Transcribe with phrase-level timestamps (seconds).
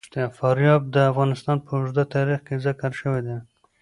[0.37, 3.37] فاریاب د افغانستان په اوږده تاریخ کې ذکر شوی دی.